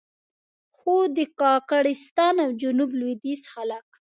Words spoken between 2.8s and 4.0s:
لوېدیځ خلک.